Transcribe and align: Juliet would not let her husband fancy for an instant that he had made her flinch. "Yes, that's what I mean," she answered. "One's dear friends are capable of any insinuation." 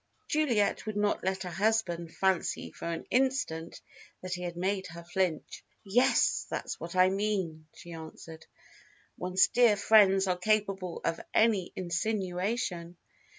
Juliet 0.27 0.87
would 0.87 0.97
not 0.97 1.23
let 1.23 1.43
her 1.43 1.51
husband 1.51 2.11
fancy 2.15 2.71
for 2.71 2.85
an 2.87 3.05
instant 3.11 3.79
that 4.23 4.33
he 4.33 4.41
had 4.41 4.57
made 4.57 4.87
her 4.87 5.03
flinch. 5.03 5.63
"Yes, 5.83 6.47
that's 6.49 6.79
what 6.79 6.95
I 6.95 7.09
mean," 7.11 7.67
she 7.75 7.91
answered. 7.91 8.47
"One's 9.15 9.47
dear 9.49 9.77
friends 9.77 10.25
are 10.25 10.37
capable 10.39 11.01
of 11.05 11.21
any 11.35 11.71
insinuation." 11.75 12.97